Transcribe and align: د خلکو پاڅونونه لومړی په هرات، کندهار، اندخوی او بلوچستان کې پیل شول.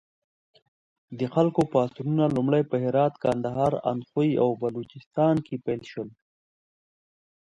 د 1.19 1.21
خلکو 1.33 1.61
پاڅونونه 1.71 2.25
لومړی 2.35 2.63
په 2.71 2.75
هرات، 2.83 3.13
کندهار، 3.23 3.73
اندخوی 3.91 4.31
او 4.43 4.49
بلوچستان 4.61 5.35
کې 5.45 5.55
پیل 5.65 5.81
شول. 5.91 6.09